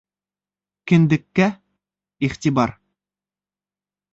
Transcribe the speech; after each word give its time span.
Кендеккә 0.91 1.47
иғтибар 2.29 2.75